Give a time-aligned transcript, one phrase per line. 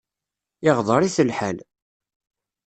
[0.69, 1.57] Iɣḍer-it lḥal.